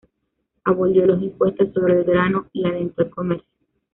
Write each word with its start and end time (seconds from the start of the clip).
Abolió 0.63 1.05
los 1.05 1.21
impuestos 1.21 1.71
sobre 1.75 1.99
el 1.99 2.05
grano 2.05 2.47
y 2.53 2.65
alentó 2.65 3.03
el 3.03 3.11
comercio. 3.11 3.47